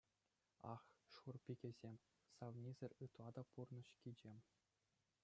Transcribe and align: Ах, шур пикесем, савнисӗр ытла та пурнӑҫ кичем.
Ах, 0.73 0.83
шур 1.13 1.35
пикесем, 1.45 1.95
савнисӗр 2.39 2.91
ытла 3.07 3.27
та 3.39 3.43
пурнӑҫ 3.53 3.87
кичем. 4.07 4.39